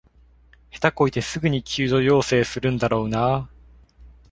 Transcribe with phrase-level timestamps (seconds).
[0.71, 3.49] 下手こいてすぐに救助要請するんだろうなあ